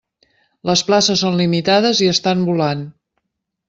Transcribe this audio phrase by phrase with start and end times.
[0.69, 2.87] Les places són limitades i estan volant!